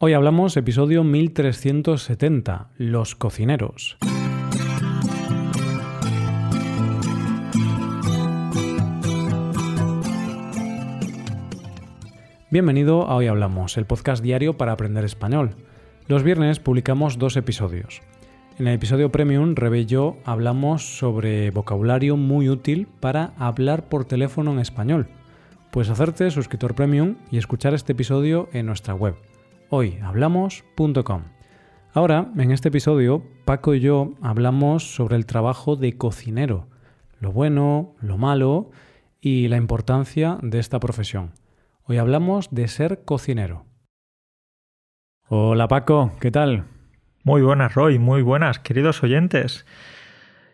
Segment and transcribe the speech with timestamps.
[0.00, 3.98] Hoy hablamos episodio 1370, Los cocineros.
[12.48, 15.56] Bienvenido a Hoy Hablamos, el podcast diario para aprender español.
[16.06, 18.00] Los viernes publicamos dos episodios.
[18.60, 24.04] En el episodio Premium, Rebe y yo hablamos sobre vocabulario muy útil para hablar por
[24.04, 25.08] teléfono en español.
[25.72, 29.16] Puedes hacerte suscriptor Premium y escuchar este episodio en nuestra web,
[29.70, 31.22] hoyhablamos.com.
[31.92, 36.68] Ahora, en este episodio, Paco y yo hablamos sobre el trabajo de cocinero,
[37.18, 38.70] lo bueno, lo malo
[39.20, 41.32] y la importancia de esta profesión.
[41.84, 43.64] Hoy hablamos de ser cocinero.
[45.28, 46.64] Hola Paco, ¿qué tal?
[47.24, 49.66] Muy buenas, Roy, muy buenas, queridos oyentes.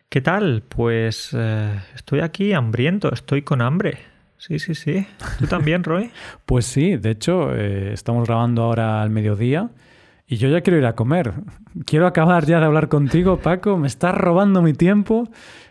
[0.09, 0.63] ¿Qué tal?
[0.69, 4.14] Pues eh, estoy aquí hambriento, estoy con hambre.
[4.39, 5.07] Sí, sí, sí.
[5.39, 6.11] ¿Tú también, Roy?
[6.47, 9.71] pues sí, de hecho, eh, estamos grabando ahora al mediodía
[10.27, 11.33] y yo ya quiero ir a comer.
[11.87, 13.77] Quiero acabar ya de hablar contigo, Paco.
[13.77, 15.29] Me estás robando mi tiempo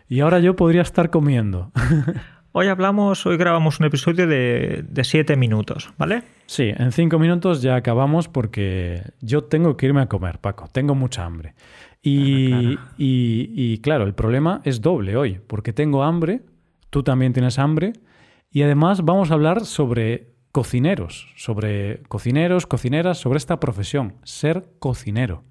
[0.08, 1.72] y ahora yo podría estar comiendo.
[2.56, 6.22] Hoy hablamos, hoy grabamos un episodio de, siete minutos, ¿vale?
[6.46, 10.68] Sí, en cinco minutos ya acabamos porque yo tengo que irme a comer, Paco.
[10.70, 11.54] Tengo mucha hambre.
[12.00, 16.42] Y, y, claro, el problema es doble hoy, porque tengo hambre,
[16.90, 17.94] tú también tienes hambre,
[18.54, 25.42] y además vamos a hablar sobre cocineros, sobre cocineros, cocineras, sobre esta profesión, ser cocinero.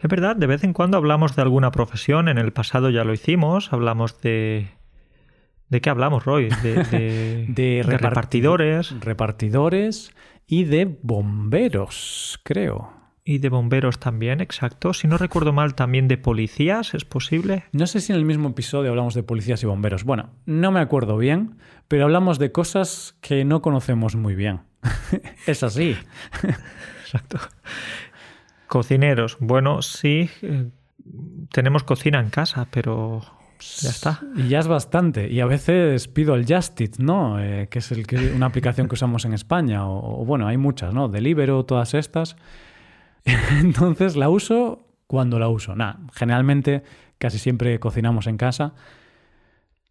[0.00, 3.12] Es verdad, de vez en cuando hablamos de alguna profesión, en el pasado ya lo
[3.12, 4.68] hicimos, hablamos de
[5.68, 6.48] ¿De qué hablamos, Roy?
[6.62, 9.00] De, repartidores.
[9.00, 10.14] Repartidores
[10.46, 12.92] y de bomberos, creo.
[13.24, 14.92] Y de bomberos también, exacto.
[14.92, 17.64] Si no recuerdo mal, también de policías, ¿es posible?
[17.72, 20.04] No sé si en el mismo episodio hablamos de policías y bomberos.
[20.04, 21.56] Bueno, no me acuerdo bien,
[21.88, 24.60] pero hablamos de cosas que no conocemos muy bien.
[25.46, 25.96] es así.
[27.02, 27.38] exacto.
[28.66, 29.36] Cocineros.
[29.40, 30.70] Bueno, sí, eh,
[31.50, 33.22] tenemos cocina en casa, pero
[33.58, 34.20] ya está.
[34.36, 35.30] Y ya es bastante.
[35.30, 37.40] Y a veces pido el Justit, ¿no?
[37.40, 39.86] Eh, que es el que, una aplicación que usamos en España.
[39.86, 41.08] O, bueno, hay muchas, ¿no?
[41.08, 42.36] Deliveroo, todas estas.
[43.60, 45.74] Entonces la uso cuando la uso.
[45.74, 46.82] Nada, generalmente
[47.18, 48.74] casi siempre cocinamos en casa.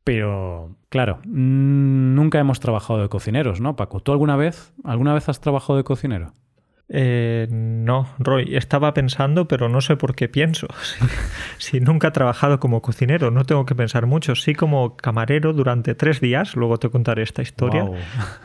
[0.03, 4.01] Pero, claro, nunca hemos trabajado de cocineros, ¿no, Paco?
[4.01, 6.33] ¿Tú alguna vez, alguna vez has trabajado de cocinero?
[6.89, 10.67] Eh, no, Roy, estaba pensando, pero no sé por qué pienso.
[11.57, 14.35] Si, nunca he trabajado como cocinero, no tengo que pensar mucho.
[14.35, 17.89] Sí como camarero durante tres días, luego te contaré esta historia.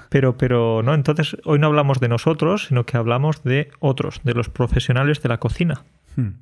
[0.08, 4.34] Pero, pero no, entonces hoy no hablamos de nosotros, sino que hablamos de otros, de
[4.34, 5.82] los profesionales de la cocina.
[6.14, 6.34] Hmm.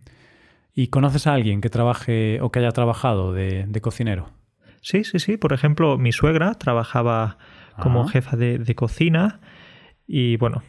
[0.75, 4.29] ¿Y conoces a alguien que trabaje o que haya trabajado de, cocinero?
[4.87, 5.37] Sí, sí, sí.
[5.37, 7.39] Por ejemplo, mi suegra trabajaba
[7.77, 8.09] como ah.
[8.09, 9.41] jefa de, de cocina
[10.07, 10.63] y bueno,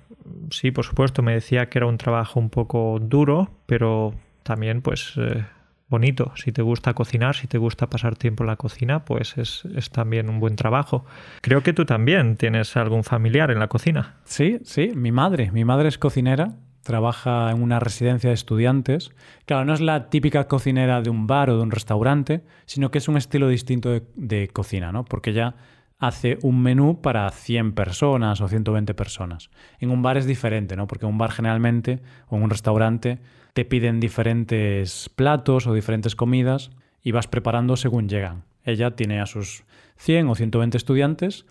[0.49, 5.13] sí, por supuesto, me decía que era un trabajo un poco duro, pero también pues
[5.17, 5.45] eh,
[5.87, 6.31] bonito.
[6.35, 9.91] Si te gusta cocinar, si te gusta pasar tiempo en la cocina, pues es, es,
[9.91, 11.05] también un buen trabajo.
[11.41, 14.15] Creo que tú también tienes algún familiar en la cocina.
[14.23, 15.51] Sí, sí, mi madre.
[15.51, 16.55] Mi madre es cocinera,
[16.87, 19.11] trabaja en una residencia de estudiantes.
[19.45, 22.99] Claro, no es la típica cocinera de un bar o de un restaurante, sino que
[22.99, 25.03] es un estilo distinto de, cocina, ¿no?
[25.03, 25.55] Porque ya
[25.99, 29.49] hace un menú para 100 personas o 120 personas.
[29.79, 30.87] En un bar es diferente, ¿no?
[30.87, 31.99] Porque en un bar generalmente
[32.29, 33.19] o en un restaurante
[33.51, 36.71] te piden diferentes platos o diferentes comidas
[37.03, 38.45] y vas preparando según llegan.
[38.63, 39.65] Ella tiene a sus
[39.97, 41.45] 100 o 120 estudiantes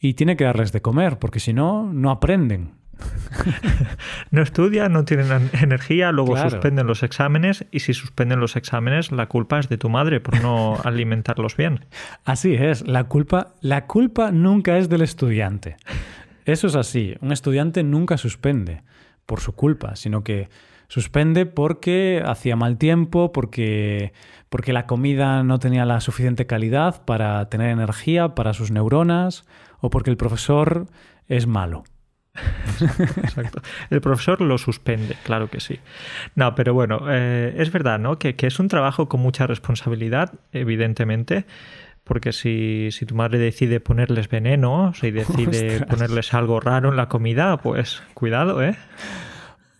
[0.00, 2.81] y tiene que darles de comer, porque si no, no aprenden.
[4.30, 9.26] no estudian, no tienen energía, luego suspenden los exámenes y si suspenden los exámenes la
[9.26, 11.84] culpa es de tu madre por no alimentarlos bien.
[12.24, 15.76] Así es, la culpa, la culpa nunca es del estudiante.
[16.44, 18.82] Eso es así, un estudiante nunca suspende
[19.26, 20.48] por su culpa, sino que
[20.88, 24.12] suspende porque hacía mal tiempo, porque,
[24.48, 29.46] porque la comida no tenía la suficiente calidad para tener energía para sus neuronas
[29.80, 30.86] o porque el profesor
[31.28, 31.84] es malo.
[33.22, 33.60] Exacto.
[33.90, 35.78] El profesor lo suspende, claro que sí.
[36.34, 38.18] No, pero bueno, eh, es verdad, ¿no?
[38.18, 41.44] Que, es un trabajo con mucha responsabilidad, evidentemente.
[42.04, 47.58] Porque si, tu madre decide ponerles veneno, si decide ponerles algo raro en la comida,
[47.58, 48.76] pues cuidado, ¿eh?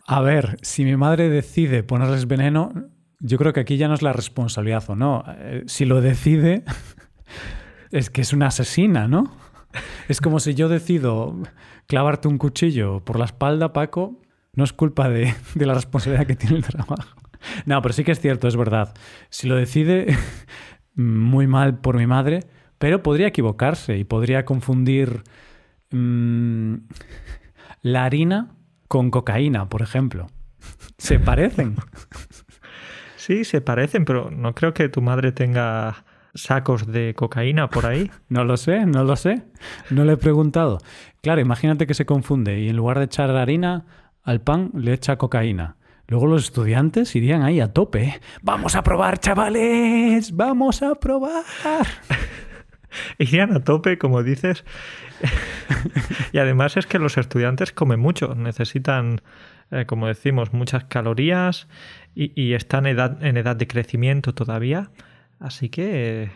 [0.06, 2.72] A ver, si mi madre decide ponerles veneno,
[3.18, 5.24] yo creo que aquí ya no es la responsabilidad o no.
[5.26, 6.62] Eh, si lo decide,
[7.90, 9.41] es que es una asesina, ¿no?
[10.08, 11.36] Es como si yo decido
[11.86, 14.20] clavarte un cuchillo por la espalda, Paco,
[14.54, 17.16] no es culpa de, la responsabilidad que tiene el trabajo.
[17.66, 18.94] No, pero sí que es cierto, es verdad.
[19.28, 20.16] Si lo decide
[20.94, 22.40] muy mal por mi madre,
[22.78, 25.24] pero podría equivocarse y podría confundir
[25.90, 26.74] mm,
[27.82, 28.54] la harina
[28.88, 30.28] con cocaína, por ejemplo.
[30.98, 31.76] Se parecen.
[33.16, 38.10] Sí, se parecen, pero no creo que tu madre tenga sacos de cocaína por ahí.
[38.28, 39.42] No lo sé, no lo sé.
[39.90, 40.78] No le he preguntado.
[41.20, 43.84] Claro, imagínate que se confunde y en lugar de echar harina
[44.22, 45.76] al pan le echa cocaína.
[46.08, 48.04] Luego los estudiantes irían ahí a tope.
[48.04, 48.20] ¿eh?
[48.42, 51.86] Vamos a probar, chavales, vamos a probar.
[53.18, 54.64] irían a tope, como dices.
[56.32, 59.22] y además es que los estudiantes comen mucho, necesitan,
[59.70, 61.68] eh, como decimos, muchas calorías
[62.14, 64.90] y, están en edad, en edad, de crecimiento todavía.
[65.42, 66.30] Así que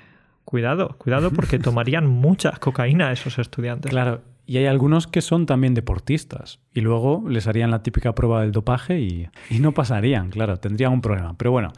[0.45, 3.89] cuidado, cuidado porque tomarían mucha cocaína esos estudiantes.
[3.89, 8.43] Claro, y hay algunos que son también deportistas y luego les harían la típica prueba
[8.43, 9.29] del dopaje y,
[9.61, 11.35] no pasarían, claro, tendrían un problema.
[11.39, 11.73] Pero bueno,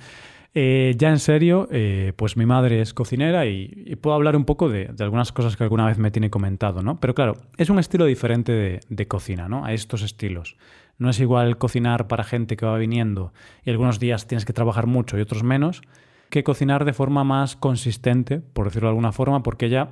[0.55, 4.71] eh, ya en serio, eh, pues mi madre es cocinera y, puedo hablar un poco
[4.71, 6.99] de, algunas cosas que alguna vez me tiene comentado, ¿no?
[6.99, 9.67] Pero claro, es un estilo diferente de, de, cocina, ¿no?
[9.67, 10.57] A estos estilos.
[10.97, 13.33] No es igual cocinar para gente que va viniendo
[13.65, 15.83] y algunos días tienes que trabajar mucho y otros menos,
[16.31, 19.91] que cocinar de forma más consistente, por decirlo de alguna forma, porque ella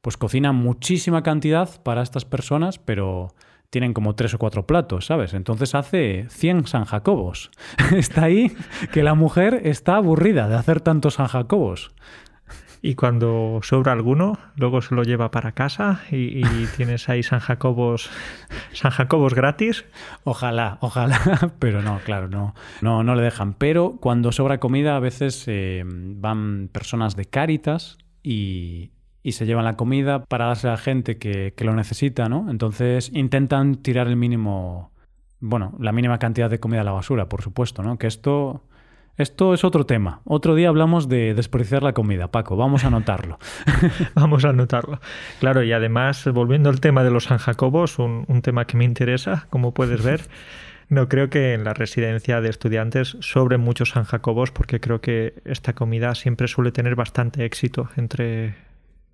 [0.00, 3.34] pues cocina muchísima cantidad para estas personas, pero
[3.70, 5.32] tienen como tres o cuatro platos, ¿sabes?
[5.32, 7.50] Entonces hace 100 San Jacobos.
[7.96, 8.52] está ahí
[8.92, 11.92] que la mujer está aburrida de hacer tantos San Jacobos.
[12.82, 16.42] Y cuando sobra alguno, luego se lo lleva para casa y,
[16.76, 18.10] tienes ahí San Jacobos,
[18.72, 19.84] San Jacobos gratis.
[20.24, 23.54] Ojalá, ojalá, pero no, claro, no, no, no le dejan.
[23.54, 28.92] Pero cuando sobra comida, a veces eh, van personas de Cáritas y,
[29.22, 32.50] y se llevan la comida para darse a la gente que, que, lo necesita, ¿no?
[32.50, 34.92] Entonces intentan tirar el mínimo,
[35.40, 37.98] bueno, la mínima cantidad de comida a la basura, por supuesto, ¿no?
[37.98, 38.64] Que esto,
[39.20, 40.20] esto es otro tema.
[40.24, 43.38] Otro día hablamos de desperdiciar la comida, Paco, vamos a anotarlo.
[44.14, 45.00] vamos a anotarlo.
[45.40, 48.84] Claro, y además, volviendo al tema de los San Jacobos, un, un tema que me
[48.84, 50.22] interesa, como puedes ver.
[50.88, 55.34] No creo que en la residencia de estudiantes sobren muchos San Jacobos porque creo que
[55.44, 58.56] esta comida siempre suele tener bastante éxito entre,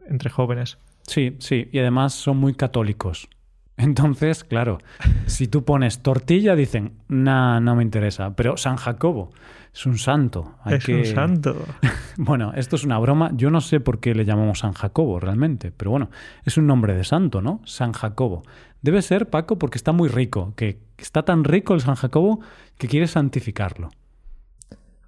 [0.08, 0.78] entre jóvenes.
[1.02, 3.28] Sí, sí, y además son muy católicos.
[3.76, 4.78] Entonces, claro,
[5.26, 8.34] si tú pones tortilla, dicen, nah, no me interesa.
[8.34, 9.30] Pero San Jacobo
[9.72, 10.54] es un santo.
[10.64, 11.66] es un santo.
[12.16, 13.30] bueno, esto es una broma.
[13.34, 16.10] Yo no sé por qué le llamamos San Jacobo realmente, pero bueno,
[16.44, 17.60] es un nombre de santo, ¿no?
[17.66, 18.42] San Jacobo.
[18.80, 22.40] Debe ser, Paco, porque está muy rico, que está tan rico el San Jacobo
[22.78, 23.90] que quiere santificarlo.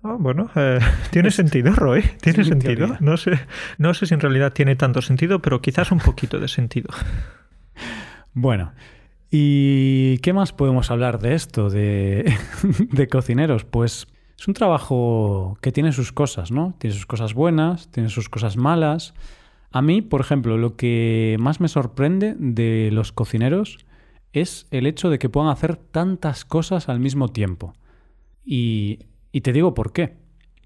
[0.02, 0.78] Ah, bueno, eh,
[1.10, 2.02] tiene sentido, Roy.
[2.20, 2.96] Tiene sentido.
[3.00, 3.40] No sé,
[3.78, 6.90] no sé si en realidad tiene tanto sentido, pero quizás un poquito de sentido.
[8.40, 8.72] Bueno,
[9.30, 12.32] ¿y qué más podemos hablar de esto, de,
[12.92, 13.64] de cocineros?
[13.64, 14.06] Pues
[14.38, 16.74] es un trabajo que tiene sus cosas, ¿no?
[16.78, 19.14] Tiene sus cosas buenas, tiene sus cosas malas.
[19.72, 23.78] A mí, por ejemplo, lo que más me sorprende de los cocineros
[24.32, 27.74] es el hecho de que puedan hacer tantas cosas al mismo tiempo.
[28.44, 29.00] Y
[29.32, 30.16] y te digo por qué.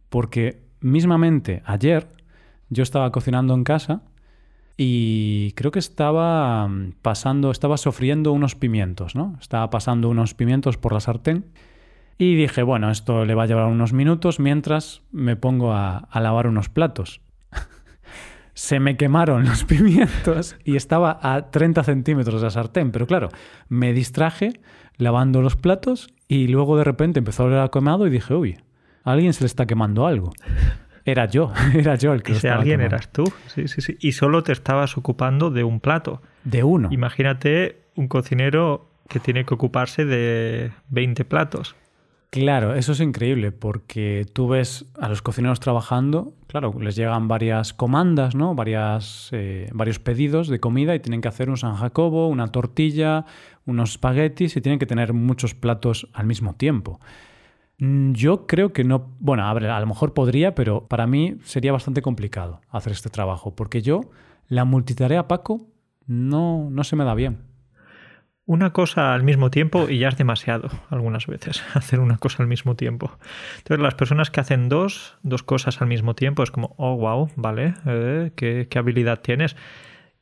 [0.08, 2.08] Porque mismamente ayer
[2.69, 4.02] yo estaba cocinando en casa
[4.76, 9.36] y creo que estaba mm, pasando, estaba sofriendo unos pimientos, ¿no?
[9.40, 11.46] Estaba pasando unos pimientos por la sartén
[12.19, 16.20] y dije, bueno, esto le va a llevar unos minutos mientras me pongo a, a
[16.20, 17.20] lavar unos platos.
[18.54, 23.28] Se me quemaron los pimientos y estaba a 30 centímetros de la sartén, pero claro,
[23.69, 24.60] me distraje
[24.96, 28.58] lavando los platos y luego de repente empezó a oler a quemado y dije, uy,
[29.05, 30.32] a alguien se le está quemando algo.
[31.04, 33.96] Era yo, era yo el que Ese alguien eras tú, sí, sí, sí.
[34.00, 36.22] Y solo te estabas ocupando de un plato.
[36.44, 36.88] De uno.
[36.92, 41.76] Imagínate un cocinero que tiene que ocuparse de 20 platos.
[42.32, 47.74] Claro, eso es increíble porque tú ves a los cocineros trabajando, claro, les llegan varias
[47.74, 48.54] comandas, ¿no?
[48.54, 53.26] Varias, eh, varios pedidos de comida y tienen que hacer un San Jacobo, una tortilla,
[53.66, 57.00] unos espaguetis y tienen que tener muchos platos al mismo tiempo.
[57.82, 61.72] Mm, yo creo que no, bueno, a, a lo mejor podría, pero para mí sería
[61.72, 64.03] bastante complicado hacer este trabajo porque yo,
[64.46, 65.67] la multitarea, Paco,
[66.06, 67.53] no, no se me da bien
[68.46, 72.48] una cosa al mismo tiempo y ya es demasiado algunas veces hacer una cosa al
[72.48, 73.19] mismo tiempo.
[73.58, 77.31] Entonces las personas que hacen dos, dos cosas al mismo tiempo es como, oh, wow,
[77.34, 79.56] vale, eh, ¿qué, habilidad tienes.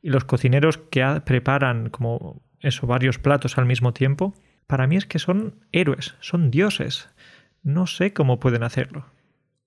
[0.01, 4.35] Y los cocineros que preparan como eso, varios platos al mismo tiempo,
[4.67, 7.11] para mí es que son héroes, son dioses.
[7.63, 9.07] No sé cómo pueden hacerlo.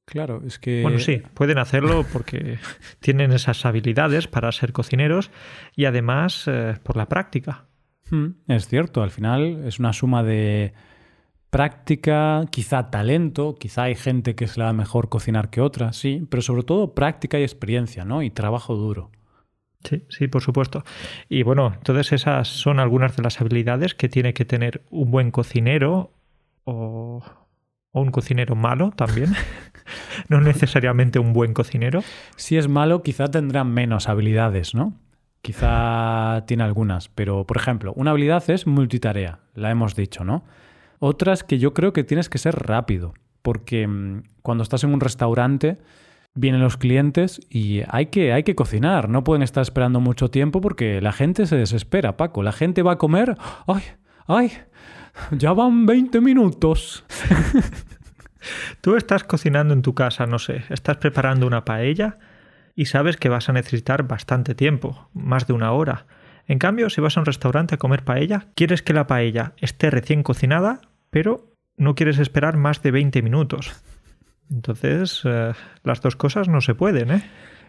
[0.06, 0.82] Claro, es que...
[0.82, 2.60] Bueno, sí, pueden hacerlo porque
[3.00, 5.32] tienen esas habilidades para ser cocineros
[5.76, 7.66] y además eh, por la práctica.
[8.10, 10.74] Hmm, es cierto, al final es una suma de
[11.50, 16.28] práctica, quizá talento, quizá hay gente que se le da mejor cocinar que otra, sí,
[16.30, 18.24] pero sobre todo práctica y experiencia, ¿no?
[18.24, 19.12] Y trabajo duro.
[19.84, 20.84] Sí, sí, por supuesto.
[21.30, 25.30] Y bueno, entonces esas son algunas de las habilidades que tiene que tener un buen
[25.30, 26.12] cocinero
[26.64, 27.24] o,
[28.02, 29.34] un cocinero malo también.
[30.30, 32.02] no necesariamente un buen cocinero.
[32.36, 34.94] Si es malo, quizá tendrá menos habilidades, ¿no?
[35.42, 40.46] Quizá tiene algunas, pero por ejemplo, una habilidad es multitarea, la hemos dicho, ¿no?
[41.00, 45.02] Otras que yo creo que tienes que ser rápido, porque mm, cuando estás en un
[45.02, 45.80] restaurante
[46.34, 49.10] vienen los clientes y hay que, hay que cocinar.
[49.10, 52.42] No pueden estar esperando mucho tiempo porque la gente se desespera, Paco.
[52.42, 53.38] La gente va a comer.
[53.68, 53.84] ¡Ay!
[54.28, 54.52] ¡Ay!
[55.32, 57.06] Ya van 20 minutos.
[58.82, 62.18] Tú estás cocinando en tu casa, no sé, estás preparando una paella
[62.76, 66.08] y sabes que vas a necesitar bastante tiempo, más de una hora.
[66.48, 69.90] En cambio, si vas a un restaurante a comer paella, quieres que la paella esté
[69.90, 73.72] recién cocinada, pero no quieres esperar más de 20 minutos.
[74.52, 75.54] Entonces, eh,
[75.84, 77.24] las dos cosas no se pueden, ¿eh?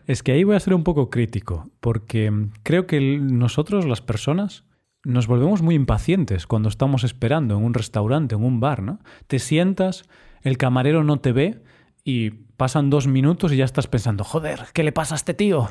[0.07, 2.31] Es que ahí voy a ser un poco crítico, porque
[2.63, 4.65] creo que nosotros, las personas,
[5.05, 9.01] nos volvemos muy impacientes cuando estamos esperando en un restaurante, en un bar, ¿no?
[9.27, 10.05] Te sientas,
[10.43, 11.63] el camarero no te ve
[12.05, 15.69] y pasan dos minutos y ya estás pensando, joder, ¿qué le pasa a este tío?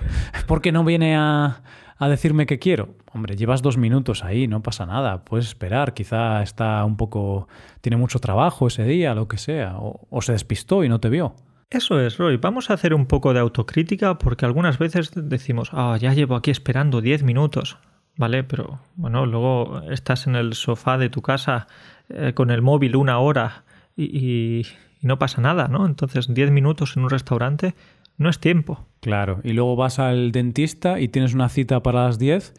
[0.48, 1.62] ¿Por qué no viene a,
[1.98, 2.96] a decirme que quiero.
[3.14, 7.48] Hombre, llevas dos minutos ahí, no pasa nada, puedes esperar, quizá está un poco,
[7.82, 11.36] tiene mucho trabajo ese día, lo que sea, o, se despistó y no te vio.
[11.70, 12.38] Eso es, Roy.
[12.38, 16.52] Vamos a hacer un poco de autocrítica porque algunas veces decimos, ah, ya llevo aquí
[16.52, 17.78] esperando diez minutos,
[18.16, 18.44] ¿vale?
[18.44, 21.68] Pero bueno, luego estás en el sofá de tu casa
[22.10, 23.64] eh, con el móvil una hora
[23.96, 24.66] y,
[25.02, 25.86] no pasa nada, ¿no?
[25.86, 27.76] Entonces, diez minutos en un restaurante
[28.18, 28.86] no es tiempo.
[29.02, 32.54] Claro, y luego vas al dentista y tienes una cita para las 10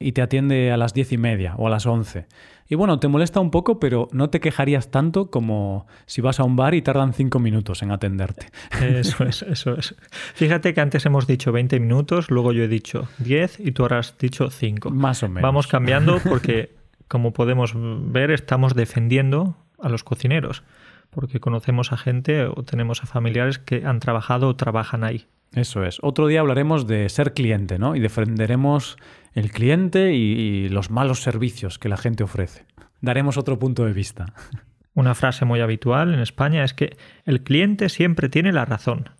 [0.00, 2.26] y te atiende a las diez y media o a las 11.
[2.68, 6.44] Y bueno, te molesta un poco, pero no te quejarías tanto como si vas a
[6.44, 8.46] un bar y tardan cinco minutos en atenderte.
[8.80, 9.94] Eso es, eso es.
[10.34, 13.98] Fíjate que antes hemos dicho 20 minutos, luego yo he dicho 10 y tú ahora
[13.98, 14.90] has dicho 5.
[14.90, 15.42] Más o menos.
[15.42, 16.70] Vamos cambiando porque,
[17.08, 20.62] como podemos ver, estamos defendiendo a los cocineros
[21.10, 25.26] porque conocemos a gente o tenemos a familiares que han trabajado o trabajan ahí.
[25.52, 25.98] Eso es.
[26.02, 27.96] Otro día hablaremos de ser cliente, ¿no?
[27.96, 28.96] Y defenderemos
[29.32, 32.66] el cliente y, los malos servicios que la gente ofrece.
[33.00, 34.26] Daremos otro punto de vista.
[34.94, 39.10] Una frase muy habitual en España es que el cliente siempre tiene la razón.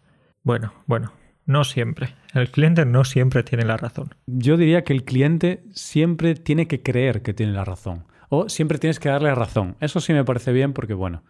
[0.43, 1.13] Bueno, bueno,
[1.47, 2.15] no siempre.
[2.35, 4.15] El cliente no siempre tiene la razón.
[4.27, 8.05] Yo diría que el cliente siempre tiene que creer que tiene la razón.
[8.29, 9.77] O siempre tienes que darle razón.
[9.81, 11.23] Eso sí me parece bien porque, bueno,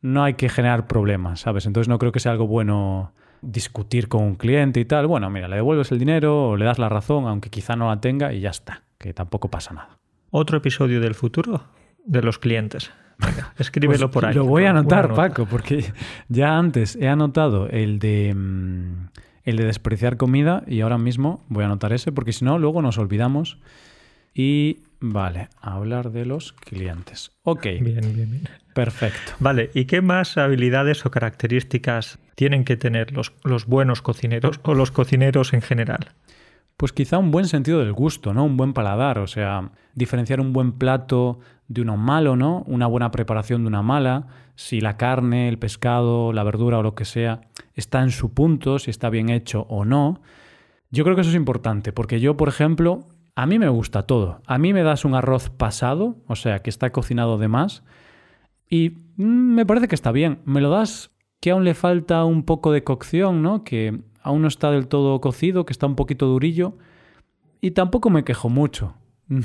[0.00, 1.66] no hay que generar problemas, ¿sabes?
[1.66, 3.12] Entonces no creo que sea algo bueno
[3.42, 5.06] discutir con un cliente y tal.
[5.06, 8.00] Bueno, mira, le devuelves el dinero o le das la razón, aunque quizá no la
[8.00, 9.98] tenga y ya está, que tampoco pasa nada.
[10.30, 11.64] Otro episodio del futuro
[12.04, 12.90] de los clientes.
[13.18, 14.34] Venga, escríbelo pues por ahí.
[14.34, 15.92] Lo voy a anotar, Paco, porque
[16.28, 19.08] ya antes he anotado el de mm,
[19.44, 22.82] el de despreciar comida y ahora mismo voy a anotar ese porque si no luego
[22.82, 23.58] nos olvidamos
[24.34, 27.30] y vale, hablar de los clientes.
[27.42, 27.62] Ok.
[27.62, 28.48] Bien, bien, bien.
[28.76, 29.32] Perfecto.
[29.40, 34.74] Vale, ¿y qué más habilidades o características tienen que tener los, los buenos cocineros o
[34.74, 36.10] los cocineros en general?
[36.76, 38.44] Pues quizá un buen sentido del gusto, ¿no?
[38.44, 42.64] Un buen paladar, o sea, diferenciar un buen plato de uno malo, ¿no?
[42.66, 46.94] Una buena preparación de una mala, si la carne, el pescado, la verdura o lo
[46.94, 47.40] que sea
[47.72, 50.20] está en su punto, si está bien hecho o no.
[50.90, 54.42] Yo creo que eso es importante, porque yo, por ejemplo, a mí me gusta todo.
[54.46, 57.82] A mí me das un arroz pasado, o sea, que está cocinado de más,
[58.68, 60.40] y mm, me parece que está bien.
[60.44, 63.64] Me lo das que aún le falta un poco de cocción, ¿no?
[63.64, 66.76] Que aún no está del todo cocido, que está un poquito durillo.
[67.60, 68.94] Y tampoco me quejo mucho.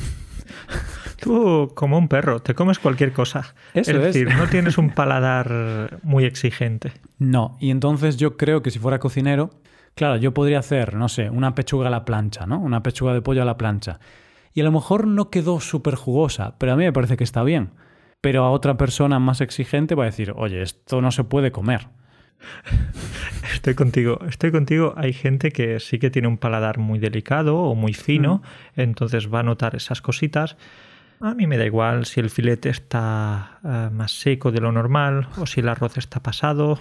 [1.22, 3.54] Tú, como un perro, te comes cualquier cosa.
[3.74, 6.94] es decir, no tienes un paladar muy exigente.
[7.20, 9.52] No, y entonces yo creo que si fuera cocinero,
[9.94, 12.60] claro, yo podría hacer, no sé, una pechuga a la plancha, ¿no?
[12.60, 14.00] Una pechuga de pollo a la plancha.
[14.54, 17.44] Y a lo mejor no quedó súper jugosa, pero a mí me parece que está
[17.44, 17.72] bien
[18.22, 21.88] pero a otra persona más exigente va a decir, oye, esto no se puede comer.
[23.54, 24.94] Estoy contigo, estoy contigo.
[24.98, 28.42] Hay gente que sí que tiene un paladar muy delicado o muy fino,
[28.76, 30.58] entonces va a notar esas cositas.
[31.20, 35.28] A mí me da igual si el filete está eh, más seco de lo normal
[35.38, 36.80] o si el arroz está pasado.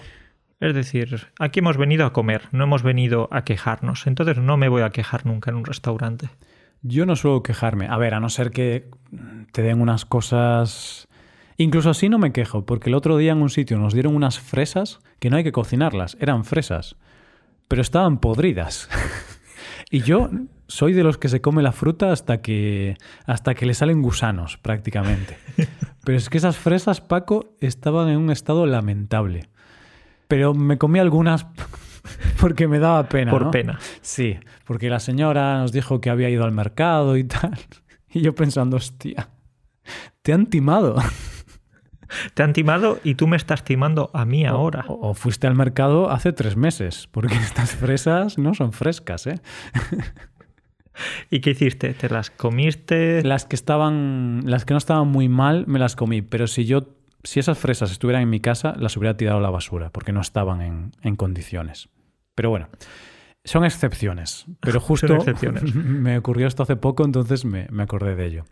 [0.59, 4.07] Es decir, aquí hemos venido a comer, no hemos venido a quejarnos.
[4.07, 6.29] Entonces no me voy a quejar nunca en un restaurante.
[6.81, 7.87] Yo no suelo quejarme.
[7.87, 8.89] A ver, a no ser que
[9.51, 11.07] te den unas cosas
[11.61, 14.39] Incluso así no me quejo, porque el otro día en un sitio nos dieron unas
[14.39, 16.95] fresas que no hay que cocinarlas, eran fresas,
[17.67, 18.89] pero estaban podridas.
[19.91, 20.31] y yo
[20.65, 24.57] soy de los que se come la fruta hasta que, hasta que le salen gusanos,
[24.57, 25.37] prácticamente.
[26.03, 29.49] Pero es que esas fresas, Paco, estaban en un estado lamentable.
[30.27, 31.45] Pero me comí algunas
[32.39, 33.29] porque me daba pena.
[33.29, 33.77] Por pena.
[34.01, 37.59] Sí, porque la señora nos dijo que había ido al mercado y tal.
[38.09, 39.29] Y yo pensando, hostia,
[40.23, 40.95] te han timado.
[42.33, 44.85] Te han timado y tú me estás timando a mí ahora.
[44.87, 49.39] O, fuiste al mercado hace tres meses, porque estas fresas no son frescas, ¿eh?
[51.29, 51.93] ¿Y qué hiciste?
[51.93, 53.23] ¿Te las comiste?
[53.23, 56.21] Las que estaban, las que no estaban muy mal, me las comí.
[56.21, 56.81] Pero si yo,
[57.23, 60.21] si esas fresas estuvieran en mi casa, las hubiera tirado a la basura, porque no
[60.21, 61.89] estaban en, en condiciones.
[62.35, 62.69] Pero bueno,
[63.43, 64.45] son excepciones.
[64.59, 65.17] Pero justo
[65.73, 68.45] me ocurrió esto hace poco, entonces me, me acordé de ello.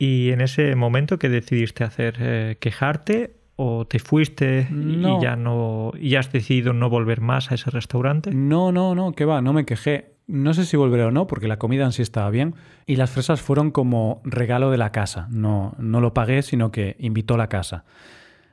[0.00, 2.16] ¿Y en ese momento qué decidiste hacer?
[2.20, 7.56] Eh, ¿Quejarte o te fuiste y ya no y has decidido no volver más a
[7.56, 8.30] ese restaurante?
[8.32, 10.14] No, no, no, que va, no me quejé.
[10.26, 12.54] No sé si volveré o no, porque la comida en sí estaba bien.
[12.86, 15.28] Y las fresas fueron como regalo de la casa.
[15.30, 17.84] No, no lo pagué, sino que invitó la casa.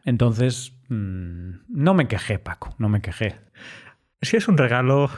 [0.03, 3.37] Entonces, mm, no me quejé, Paco, no me quejé.
[4.21, 5.09] Si es un regalo,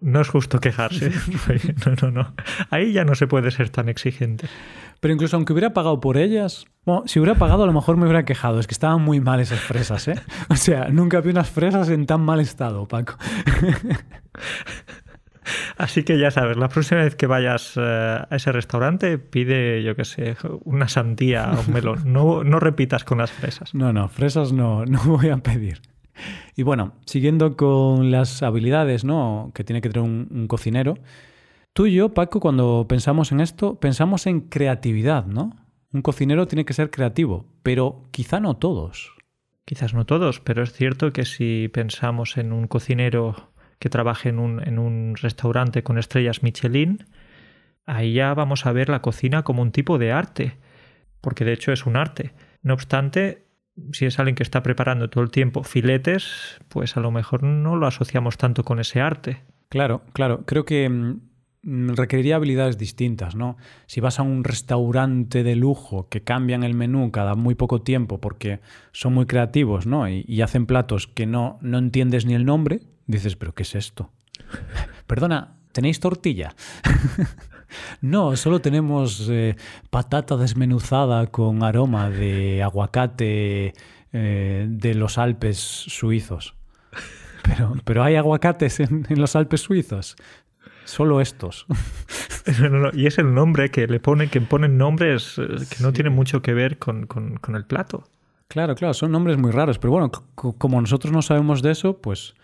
[0.00, 1.10] no es justo quejarse.
[1.86, 2.34] no, no, no.
[2.70, 4.46] Ahí ya no se puede ser tan exigente.
[5.00, 8.04] Pero incluso aunque hubiera pagado por ellas, bueno, si hubiera pagado a lo mejor me
[8.04, 8.60] hubiera quejado.
[8.60, 10.20] Es que estaban muy mal esas fresas, ¿eh?
[10.48, 13.16] O sea, nunca vi unas fresas en tan mal estado, Paco.
[15.78, 17.80] Así que ya sabes, la próxima vez que vayas eh,
[18.28, 22.02] a ese restaurante, pide, yo qué sé, una sandía o un melón.
[22.12, 23.74] No, no repitas con las fresas.
[23.74, 25.80] No, no, fresas no, no voy a pedir.
[26.58, 29.52] Y bueno, siguiendo con las habilidades ¿no?
[29.54, 30.96] que tiene que tener un, cocinero,
[31.74, 35.54] tú y yo, Paco, cuando pensamos en esto, pensamos en creatividad, ¿no?
[35.92, 39.12] Un cocinero tiene que ser creativo, pero quizá no todos.
[39.66, 44.38] Quizás no todos, pero es cierto que si pensamos en un cocinero que trabaje en
[44.38, 47.04] un, en un restaurante con estrellas Michelin,
[47.84, 50.56] ahí ya vamos a ver la cocina como un tipo de arte,
[51.20, 52.32] porque de hecho es un arte.
[52.62, 53.45] No obstante,
[53.92, 57.76] si es alguien que está preparando todo el tiempo filetes, pues a lo mejor no
[57.76, 59.42] lo asociamos tanto con ese arte.
[59.68, 60.44] Claro, claro.
[60.46, 63.56] Creo que mm, requeriría habilidades distintas, ¿no?
[63.86, 68.20] Si vas a un restaurante de lujo que cambian el menú cada muy poco tiempo
[68.20, 68.60] porque
[68.92, 70.08] son muy creativos, ¿no?
[70.08, 74.12] Y, hacen platos que no, no entiendes ni el nombre, dices, ¿pero qué es esto?
[75.06, 76.54] Perdona, ¿tenéis tortilla?
[78.00, 79.56] No, solo tenemos eh,
[79.90, 83.74] patata desmenuzada con aroma de aguacate
[84.12, 86.54] eh, de los Alpes suizos.
[87.42, 90.16] Pero, pero hay aguacates en, los Alpes suizos.
[90.84, 91.66] Solo estos.
[92.92, 96.42] y es el nombre que le ponen, que ponen nombres eh, que no tienen mucho
[96.42, 98.04] que ver con, con, el plato.
[98.48, 99.78] Claro, claro, son nombres muy raros.
[99.78, 102.34] Pero bueno, como nosotros no sabemos de eso, pues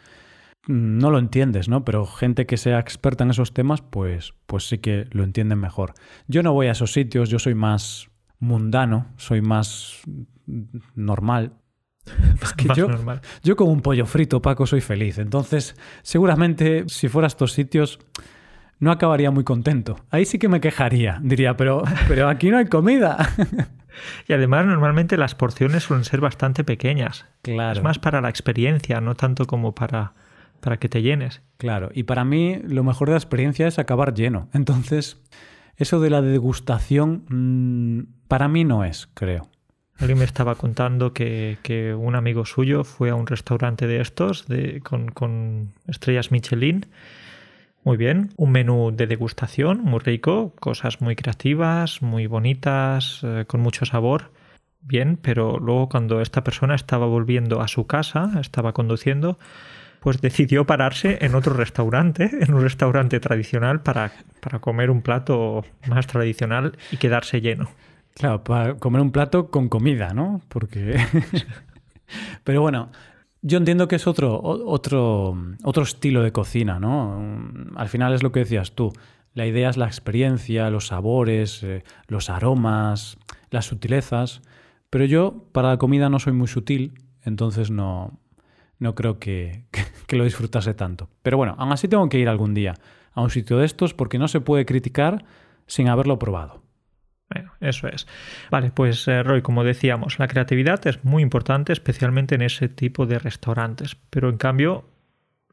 [0.67, 1.85] no lo entiendes, ¿no?
[1.85, 5.95] Pero gente que sea experta en esos temas, pues, pues sí que lo entienden mejor.
[6.29, 10.01] Yo no voy a esos sitios, yo soy más mundano, soy más
[10.95, 11.55] normal.
[12.77, 12.89] yo,
[13.43, 15.19] yo con un pollo frito, Paco, soy feliz.
[15.19, 17.99] Entonces, seguramente si fuera a estos sitios
[18.83, 20.01] no acabaría muy contento.
[20.11, 21.21] Ahí sí que me quejaría.
[21.23, 23.17] Diría, pero, pero aquí no hay comida.
[24.27, 27.27] Y además normalmente las porciones suelen ser bastante pequeñas.
[27.43, 27.79] Claro.
[27.79, 30.15] Es más para la experiencia, no tanto como para
[30.63, 31.43] para que te llenes.
[31.59, 34.49] Claro, y para mí lo mejor de la experiencia es acabar lleno.
[34.55, 35.21] Entonces,
[35.77, 39.49] eso de la degustación mm, para mí no es, creo.
[39.99, 44.81] Alguien me estaba contando que, un amigo suyo fue a un restaurante de estos de,
[44.81, 46.87] con, estrellas Michelin.
[47.85, 53.61] Muy bien, un menú de degustación muy rico, cosas muy creativas, muy bonitas, eh, con
[53.61, 54.33] mucho sabor.
[54.81, 59.39] Bien, pero luego cuando esta persona estaba volviendo a su casa, estaba conduciendo,
[60.03, 65.65] pues decidió pararse en otro restaurante, en un restaurante tradicional, para, para comer un plato
[65.87, 67.71] más tradicional y quedarse lleno.
[68.15, 70.43] Claro, para comer un plato con comida, ¿no?
[70.49, 70.97] Porque.
[72.45, 72.91] Pero bueno,
[73.41, 77.23] yo entiendo que es otro, otro, otro estilo de cocina, ¿no?
[77.77, 78.93] Al final es lo que decías tú.
[79.35, 83.17] La idea es la experiencia, los sabores, eh, los aromas,
[83.51, 84.43] las sutilezas.
[84.91, 88.21] Pero yo para la comida no soy muy sutil, entonces no,
[88.83, 89.65] no creo que,
[90.17, 91.09] lo disfrutase tanto.
[91.23, 92.75] Pero bueno, aún así tengo que ir algún día
[93.13, 95.25] a un sitio de estos porque no se puede criticar
[95.67, 96.63] sin haberlo probado.
[97.33, 98.07] Bueno, eso es.
[98.51, 103.07] Vale, pues eh, Roy, como decíamos, la creatividad es muy importante, especialmente en ese tipo
[103.07, 103.97] de restaurantes.
[104.11, 104.85] Pero en cambio,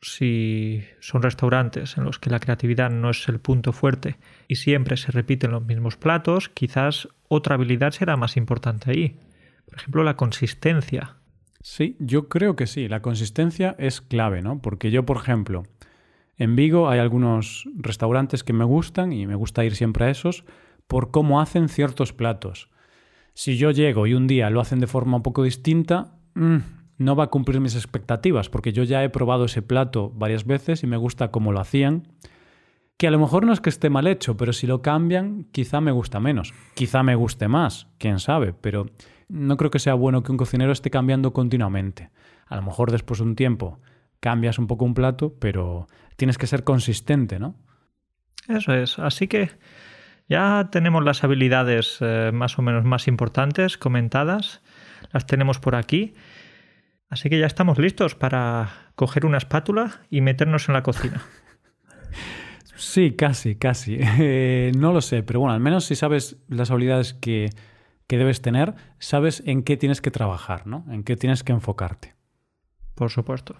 [0.02, 4.18] si son restaurantes en los que la creatividad no es el punto fuerte
[4.48, 9.18] y siempre se repiten los mismos platos, quizás otra habilidad será más importante ahí.
[9.66, 11.16] Por ejemplo, la consistencia.
[11.62, 12.88] Sí, yo creo que sí.
[12.88, 14.62] La consistencia es clave, ¿no?
[14.62, 15.64] Porque yo, por ejemplo,
[16.38, 20.46] en Vigo hay algunos restaurantes que me gustan y me gusta ir siempre a esos
[20.88, 22.70] por cómo hacen ciertos platos.
[23.34, 26.58] Si yo llego y un día lo hacen de forma un poco distinta, mm,
[26.98, 30.84] no va a cumplir mis expectativas, porque yo ya he probado ese plato varias veces
[30.84, 32.08] y me gusta cómo lo hacían.
[33.00, 35.80] Que a lo mejor no es que esté mal hecho, pero si lo cambian, quizá
[35.80, 36.54] me gusta menos.
[36.74, 38.88] Quizá me guste más, quién sabe, pero
[39.30, 42.10] no creo que sea bueno que un cocinero esté cambiando continuamente.
[42.46, 43.80] A lo mejor después de un tiempo
[44.20, 47.56] cambias un poco un plato, pero tienes que ser consistente, ¿no?
[48.50, 49.00] Eso es.
[49.00, 49.52] Así que
[50.28, 54.62] ya tenemos las habilidades eh, más o menos más importantes comentadas.
[55.14, 56.16] Las tenemos por aquí.
[57.10, 61.22] Así que ya estamos listos para coger una espátula y meternos en la cocina.
[62.80, 64.00] Sí, casi, casi.
[64.20, 67.50] Eh, no lo sé, pero bueno, al menos si sabes las habilidades que,
[68.08, 70.86] que debes tener, sabes en qué tienes que trabajar, ¿no?
[70.90, 72.16] En qué tienes que enfocarte.
[72.96, 73.56] Por supuesto.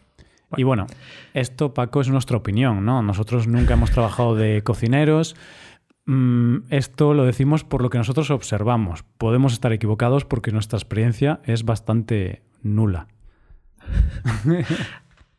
[0.58, 0.88] Y bueno,
[1.34, 3.04] esto, Paco, es nuestra opinión, ¿no?
[3.04, 5.36] Nosotros nunca hemos trabajado de cocineros.
[6.06, 9.04] Mm, esto lo decimos por lo que nosotros observamos.
[9.18, 13.08] Podemos estar equivocados porque nuestra experiencia es bastante nula.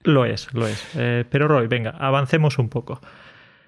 [0.04, 0.86] lo es, lo es.
[0.94, 3.00] Eh, pero Roy, venga, avancemos un poco.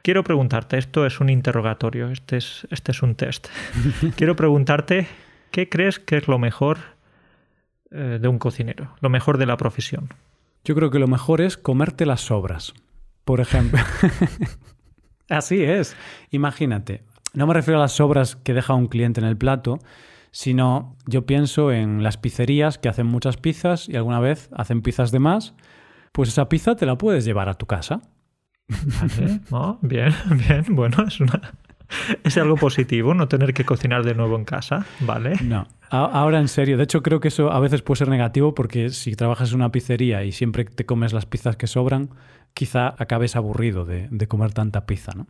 [0.02, 3.46] Quiero preguntarte, esto es un interrogatorio, este es, este es un test.
[4.16, 5.06] Quiero preguntarte,
[5.52, 6.78] ¿qué crees que es lo mejor
[7.92, 8.96] eh, de un cocinero?
[9.00, 10.08] Lo mejor de la profesión.
[10.64, 12.74] Yo creo que lo mejor es comerte las sobras.
[13.24, 13.78] Por ejemplo.
[15.28, 15.96] Así es.
[16.30, 17.04] Imagínate.
[17.32, 19.78] No me refiero a las sobras que deja un cliente en el plato,
[20.32, 25.12] sino yo pienso en las pizzerías que hacen muchas pizzas y alguna vez hacen pizzas
[25.12, 25.54] de más.
[26.10, 28.02] Pues esa pizza te la puedes llevar a tu casa.
[29.82, 30.14] bien,
[30.48, 30.64] bien.
[30.70, 31.40] Bueno, es una,
[32.24, 35.34] es algo positivo no tener que cocinar de nuevo en casa, ¿vale?
[35.42, 35.66] No.
[35.90, 39.14] Ahora en serio, de hecho creo que eso a veces puede ser negativo porque si
[39.14, 42.08] trabajas en una pizzería y siempre te comes las pizzas que sobran,
[42.54, 45.26] quizá acabes aburrido de, comer tanta pizza, ¿no?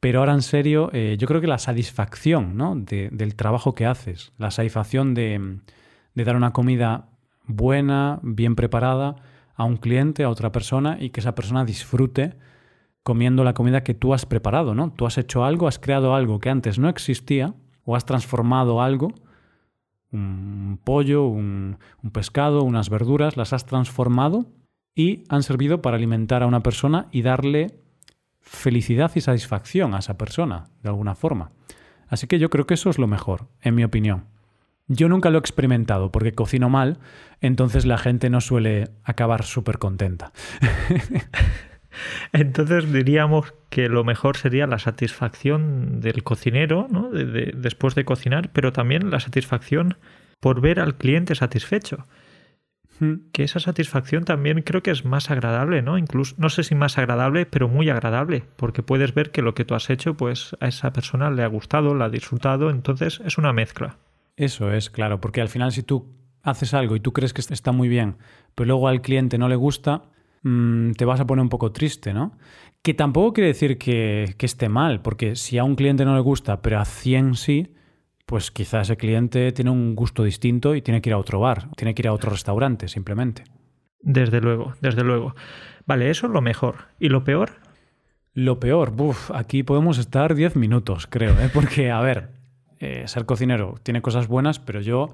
[0.00, 2.74] Pero ahora en serio, eh, yo creo que la satisfacción ¿no?
[2.74, 5.58] del trabajo que haces, la satisfacción de,
[6.14, 7.06] de dar una comida
[7.46, 9.14] buena, bien preparada
[9.54, 12.34] a un cliente, a otra persona y que esa persona disfrute
[13.02, 14.92] comiendo la comida que tú has preparado, ¿no?
[14.92, 19.12] Tú has hecho algo, has creado algo que antes no existía o has transformado algo,
[20.12, 21.78] un pollo, un,
[22.12, 24.46] pescado, unas verduras, las has transformado
[24.94, 27.78] y han servido para alimentar a una persona y darle
[28.40, 31.52] felicidad y satisfacción a esa persona, de alguna forma.
[32.08, 34.26] Así que yo creo que eso es lo mejor, en mi opinión.
[34.86, 36.98] Yo nunca lo he experimentado porque cocino mal,
[37.40, 40.32] entonces la gente no suele acabar súper contenta.
[42.32, 47.10] Entonces diríamos que lo mejor sería la satisfacción del cocinero ¿no?
[47.10, 49.96] después de cocinar, pero también la satisfacción
[50.40, 52.06] por ver al cliente satisfecho.
[52.98, 53.30] Hmm.
[53.32, 55.98] Que esa satisfacción también creo que es más agradable, ¿no?
[55.98, 59.64] Incluso, no sé si más agradable, pero muy agradable, porque puedes ver que lo que
[59.64, 63.38] tú has hecho, pues a esa persona le ha gustado, la ha disfrutado, entonces es
[63.38, 63.98] una mezcla.
[64.36, 67.72] Eso es, claro, porque al final si tú haces algo y tú crees que está
[67.72, 68.16] muy bien,
[68.54, 70.02] pero luego al cliente no le gusta,
[70.42, 72.36] Mm, te vas a poner un poco triste, ¿no?
[72.82, 76.62] Que tampoco quiere decir que, esté mal, porque si a un cliente no le gusta,
[76.62, 77.74] pero a 100 sí,
[78.26, 81.68] pues quizá ese cliente tiene un gusto distinto y tiene que ir a otro bar,
[81.76, 83.44] tiene que ir a otro restaurante, simplemente.
[84.00, 85.34] Desde luego, desde luego.
[85.86, 86.86] Vale, eso es lo mejor.
[86.98, 87.52] ¿Y lo peor?
[88.34, 91.50] Lo peor, buf, aquí podemos estar 10 minutos, creo, ¿eh?
[91.54, 92.30] porque, a ver,
[92.80, 95.10] eh, ser cocinero tiene cosas buenas, pero yo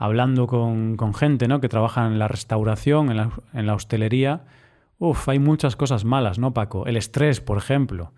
[0.00, 1.60] hablando con, gente ¿no?
[1.60, 4.44] que trabaja en la restauración, en la, hostelería,
[4.98, 6.86] uf, hay muchas cosas malas, ¿no, Paco?
[6.86, 8.12] El estrés, por ejemplo.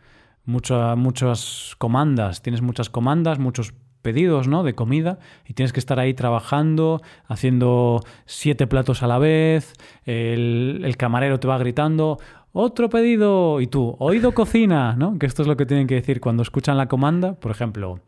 [0.44, 4.62] muchas comandas, tienes muchas comandas, muchos pedidos ¿no?
[4.62, 9.72] de comida y tienes que estar ahí trabajando, haciendo siete platos a la vez,
[10.04, 12.18] el, el, camarero te va gritando,
[12.52, 15.18] otro pedido, y tú, oído cocina, ¿no?
[15.18, 17.98] Que esto es lo que tienen que decir cuando escuchan la comanda, por ejemplo,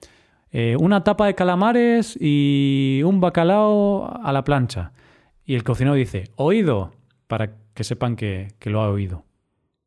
[0.57, 4.93] eh, una tapa de calamares y un bacalao a la plancha.
[5.45, 6.93] Y el cocinero dice, oído,
[7.27, 9.25] para que sepan que, lo ha oído.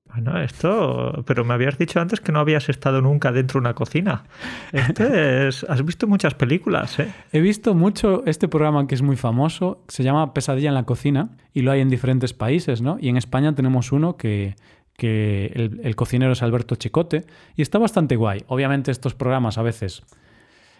[0.08, 3.75] Bueno, esto, pero me habías dicho antes que no habías estado nunca dentro de una
[3.75, 4.25] cocina.
[4.73, 7.13] Este es, has visto muchas películas, ¿eh?
[7.32, 11.30] He visto mucho este programa que es muy famoso, se llama Pesadilla en la cocina
[11.53, 12.97] y lo hay en diferentes países, ¿no?
[12.99, 14.56] Y en España tenemos uno que,
[14.99, 17.25] el, el cocinero es Alberto Chicote
[17.56, 18.43] y está bastante guay.
[18.47, 20.03] Obviamente estos programas a veces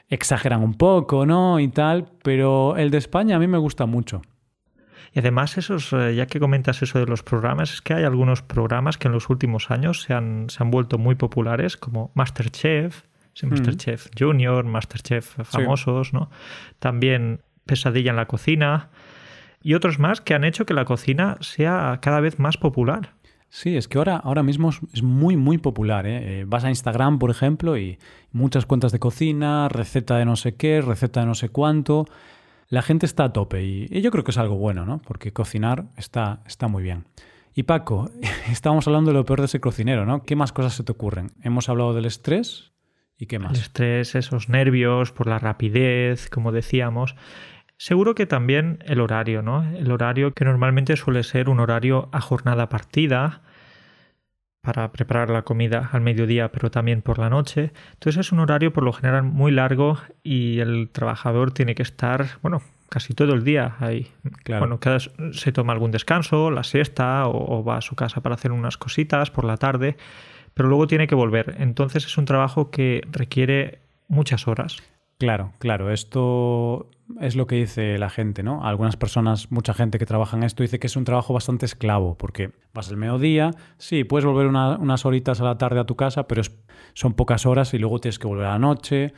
[0.08, 1.60] exageran un poco, ¿no?
[1.60, 4.22] Y tal, pero el de España a mí me gusta mucho.
[5.14, 8.42] Y además, esos, eh, ya que comentas eso de los programas, es que hay algunos
[8.42, 13.04] programas que en los últimos años se han, se han vuelto muy populares, como Masterchef,
[13.42, 13.48] mm.
[13.48, 16.30] Masterchef Junior, Masterchef famosos, ¿no?
[16.80, 18.90] También Pesadilla en la cocina
[19.62, 23.14] y otros más que han hecho que la cocina sea cada vez más popular.
[23.50, 26.06] Sí, es que ahora, ahora mismo es muy, muy popular.
[26.06, 26.42] ¿eh?
[26.42, 26.46] ¿eh?
[26.46, 27.98] Vas a Instagram, por ejemplo, y
[28.32, 32.06] muchas cuentas de cocina, receta de no sé qué, receta de no sé cuánto.
[32.70, 35.02] la gente está a tope y, yo creo que es algo bueno, ¿no?
[35.02, 37.06] Porque cocinar está, está muy bien.
[37.54, 38.12] Y Paco,
[38.52, 40.24] estábamos hablando de lo peor de ser cocinero, ¿no?
[40.24, 41.32] ¿Qué más cosas se te ocurren?
[41.42, 42.74] Hemos hablado del estrés
[43.18, 43.54] y qué más.
[43.54, 47.16] El estrés, esos nervios por la rapidez, como decíamos.
[47.78, 49.64] Seguro que también el horario, ¿no?
[49.64, 53.42] El horario que normalmente suele ser un horario a jornada partida
[54.62, 57.72] para preparar la comida al mediodía, pero también por la noche.
[57.94, 62.26] Entonces es un horario por lo general muy largo y el trabajador tiene que estar,
[62.42, 64.12] bueno, casi todo el día ahí.
[64.48, 68.52] Bueno, cada, se toma algún descanso, la siesta o, va a su casa para hacer
[68.52, 69.98] unas cositas por la tarde,
[70.54, 71.56] pero luego tiene que volver.
[71.60, 74.78] Entonces es un trabajo que requiere muchas horas.
[75.18, 78.64] Claro, claro, esto es lo que dice la gente, ¿no?
[78.64, 82.16] Algunas personas, mucha gente que trabaja en esto dice que es un trabajo bastante esclavo,
[82.18, 86.28] porque vas el mediodía, sí, puedes volver unas horitas a la tarde a tu casa,
[86.28, 86.44] pero
[86.94, 89.14] son pocas horas y luego tienes que volver a la noche.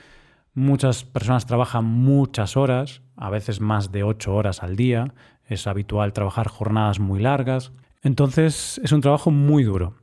[0.53, 5.13] Muchas personas trabajan muchas horas, a veces más de ocho horas al día.
[5.45, 7.73] Es habitual trabajar jornadas muy largas.
[8.03, 9.95] Entonces es un trabajo muy duro.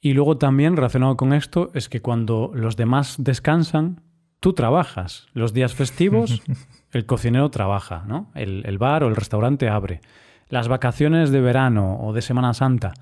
[0.00, 4.02] Y luego también relacionado con esto es que cuando los demás descansan,
[4.40, 5.26] tú trabajas.
[5.32, 6.42] Los días festivos,
[6.92, 8.30] el cocinero trabaja, ¿no?
[8.34, 10.00] El, bar o el restaurante abre.
[10.48, 12.94] Las vacaciones de verano o de Semana Santa,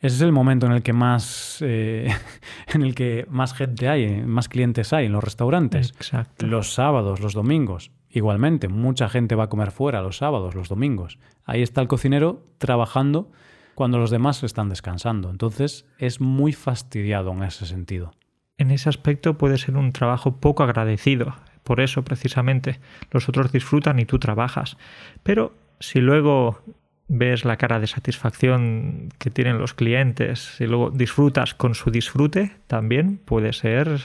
[0.00, 2.08] ese es el momento en el que más, eh,
[2.74, 5.90] en el que más gente hay, más clientes hay en los restaurantes.
[5.90, 6.46] Exacto.
[6.46, 7.90] Los sábados, los domingos.
[8.08, 11.18] Igualmente, mucha gente va a comer fuera los sábados, los domingos.
[11.44, 13.30] Ahí está el cocinero trabajando
[13.74, 15.30] cuando los demás están descansando.
[15.30, 18.12] Entonces es muy fastidiado en ese sentido
[18.60, 21.34] en ese aspecto puede ser un trabajo poco agradecido.
[21.64, 22.78] Por eso, precisamente,
[23.10, 24.76] los otros disfrutan y tú trabajas.
[25.22, 26.62] Pero si luego
[27.08, 32.52] ves la cara de satisfacción que tienen los clientes y luego disfrutas con su disfrute,
[32.66, 34.00] también puede ser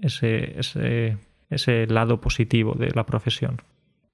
[0.00, 1.18] ese, ese,
[1.50, 3.60] ese lado positivo de la profesión.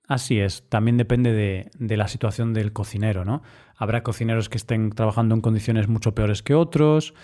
[0.08, 3.42] Así es, también depende de, de, la situación del cocinero, ¿no?
[3.76, 7.14] Habrá cocineros que estén trabajando en condiciones mucho peores que otros,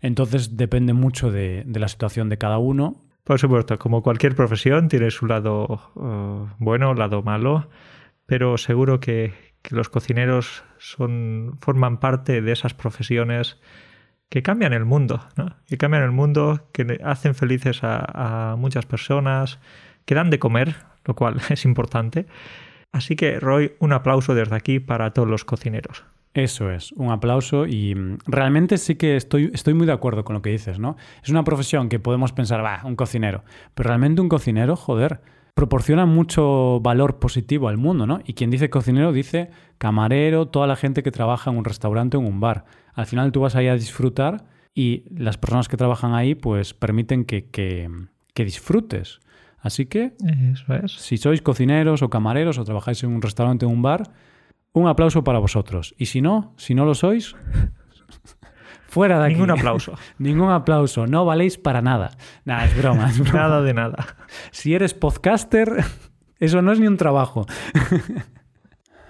[0.00, 3.04] entonces depende mucho de, la situación de cada uno.
[3.24, 7.68] Por supuesto, como cualquier profesión tiene su lado uh, bueno, lado malo,
[8.26, 13.58] pero seguro que, los cocineros son, forman parte de esas profesiones
[14.30, 15.56] que cambian el mundo, ¿no?
[15.66, 19.58] que cambian el mundo, que hacen felices a, a muchas personas,
[20.06, 22.26] que dan de comer, lo cual es importante.
[22.92, 26.04] Así que, Roy, un aplauso desde aquí para todos los cocineros.
[26.34, 30.34] Eso es, un aplauso y mm, realmente sí que estoy, estoy muy de acuerdo con
[30.34, 30.96] lo que dices, ¿no?
[31.22, 35.20] Es una profesión que podemos pensar, va, un cocinero, pero realmente un cocinero, joder,
[35.54, 38.20] proporciona mucho valor positivo al mundo, ¿no?
[38.24, 42.20] Y quien dice cocinero dice camarero, toda la gente que trabaja en un restaurante o
[42.20, 42.64] en un bar.
[42.94, 47.24] Al final tú vas ahí a disfrutar y las personas que trabajan ahí pues permiten
[47.24, 47.90] que, que,
[48.34, 49.18] que disfrutes.
[49.58, 50.12] Así que,
[50.52, 50.92] Eso es.
[50.92, 54.12] si sois cocineros o camareros o trabajáis en un restaurante o un bar,
[54.78, 55.94] un aplauso para vosotros.
[55.98, 57.36] Y si no, si no lo sois,
[58.88, 59.34] fuera de aquí.
[59.34, 59.94] Ningún aplauso.
[60.18, 61.06] Ningún aplauso.
[61.06, 62.10] No valéis para nada.
[62.44, 63.38] Nada, es broma, es broma.
[63.38, 64.16] Nada de nada.
[64.50, 65.84] Si eres podcaster,
[66.38, 67.46] eso no es ni un trabajo.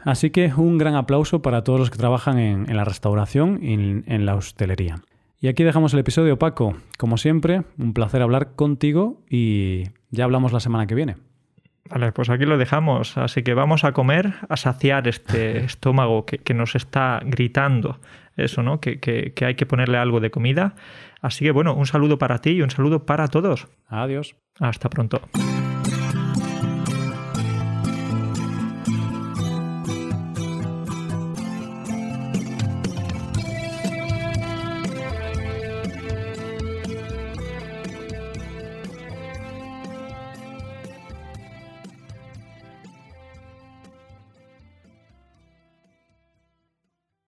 [0.05, 4.05] Así que un gran aplauso para todos los que trabajan en, la restauración y en,
[4.07, 5.03] en la hostelería.
[5.41, 6.75] Y aquí dejamos el episodio, Paco.
[6.99, 11.17] Como siempre, un placer hablar contigo y ya hablamos la semana que viene.
[11.91, 13.17] Vale, pues aquí lo dejamos.
[13.17, 17.99] Así que vamos a comer, a saciar este estómago que, nos está gritando
[18.37, 18.81] eso, ¿no?
[18.81, 20.75] Que, que hay que ponerle algo de comida.
[21.21, 23.69] Así que bueno, un saludo para ti y un saludo para todos.
[23.89, 24.37] Adiós.
[24.61, 25.21] Hasta pronto.